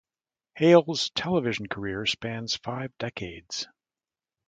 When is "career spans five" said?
1.67-2.91